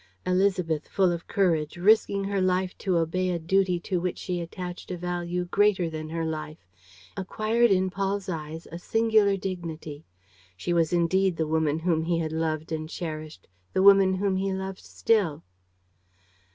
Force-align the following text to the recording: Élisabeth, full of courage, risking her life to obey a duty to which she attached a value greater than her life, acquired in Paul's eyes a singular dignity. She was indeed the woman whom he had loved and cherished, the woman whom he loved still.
Élisabeth, 0.25 0.87
full 0.87 1.11
of 1.11 1.27
courage, 1.27 1.77
risking 1.77 2.23
her 2.23 2.41
life 2.41 2.75
to 2.79 2.97
obey 2.97 3.29
a 3.29 3.37
duty 3.37 3.79
to 3.79 4.01
which 4.01 4.17
she 4.17 4.41
attached 4.41 4.89
a 4.89 4.97
value 4.97 5.45
greater 5.45 5.91
than 5.91 6.09
her 6.09 6.25
life, 6.25 6.57
acquired 7.15 7.69
in 7.69 7.91
Paul's 7.91 8.27
eyes 8.27 8.65
a 8.71 8.79
singular 8.79 9.37
dignity. 9.37 10.03
She 10.57 10.73
was 10.73 10.91
indeed 10.91 11.37
the 11.37 11.45
woman 11.45 11.77
whom 11.77 12.05
he 12.05 12.17
had 12.17 12.31
loved 12.31 12.71
and 12.71 12.89
cherished, 12.89 13.45
the 13.73 13.83
woman 13.83 14.15
whom 14.15 14.37
he 14.37 14.51
loved 14.51 14.79
still. 14.83 15.43